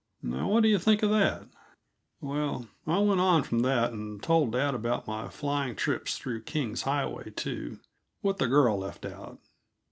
Now, 0.23 0.47
what 0.49 0.63
do 0.63 0.67
you 0.69 0.79
think 0.79 1.03
of 1.03 1.11
that? 1.11 1.43
Well, 2.21 2.67
I 2.87 2.97
went 2.97 3.21
on 3.21 3.43
from 3.43 3.59
that 3.59 3.93
and 3.93 4.19
told 4.23 4.51
dad 4.53 4.73
about 4.73 5.05
my 5.05 5.29
flying 5.29 5.75
trips 5.75 6.17
through 6.17 6.41
King's 6.41 6.81
Highway, 6.81 7.29
too 7.29 7.77
with 8.23 8.37
the 8.37 8.47
girl 8.47 8.79
left 8.79 9.05
out. 9.05 9.37